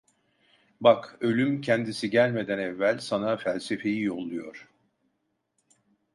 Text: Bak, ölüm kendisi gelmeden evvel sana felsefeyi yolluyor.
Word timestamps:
Bak, 0.81 1.17
ölüm 1.19 1.61
kendisi 1.61 2.09
gelmeden 2.09 2.57
evvel 2.59 2.99
sana 2.99 3.37
felsefeyi 3.37 4.01
yolluyor. 4.03 4.67